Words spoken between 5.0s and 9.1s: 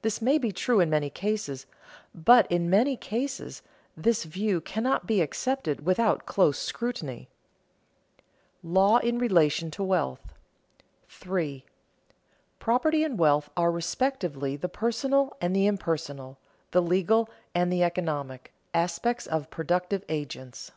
be accepted without close scrutiny. [Sidenote: Law